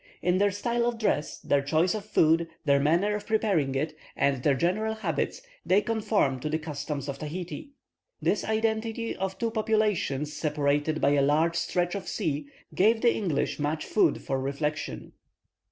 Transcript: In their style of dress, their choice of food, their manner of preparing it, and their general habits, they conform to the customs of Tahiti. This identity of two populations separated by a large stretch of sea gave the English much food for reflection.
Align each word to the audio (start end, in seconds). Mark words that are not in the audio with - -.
In 0.23 0.39
their 0.39 0.49
style 0.49 0.87
of 0.87 0.97
dress, 0.97 1.37
their 1.41 1.61
choice 1.61 1.93
of 1.93 2.03
food, 2.03 2.47
their 2.65 2.79
manner 2.79 3.13
of 3.15 3.27
preparing 3.27 3.75
it, 3.75 3.95
and 4.15 4.41
their 4.41 4.55
general 4.55 4.95
habits, 4.95 5.43
they 5.63 5.79
conform 5.81 6.39
to 6.39 6.49
the 6.49 6.57
customs 6.57 7.07
of 7.07 7.19
Tahiti. 7.19 7.73
This 8.19 8.43
identity 8.43 9.15
of 9.15 9.37
two 9.37 9.51
populations 9.51 10.33
separated 10.33 11.01
by 11.01 11.11
a 11.11 11.21
large 11.21 11.55
stretch 11.55 11.93
of 11.93 12.07
sea 12.07 12.47
gave 12.73 13.01
the 13.01 13.13
English 13.13 13.59
much 13.59 13.85
food 13.85 14.23
for 14.23 14.39
reflection. 14.41 15.11